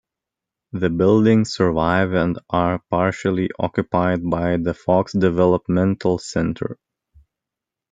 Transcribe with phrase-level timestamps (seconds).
[0.71, 6.79] The buildings survive and are partially occupied by the Fox Developmental Center.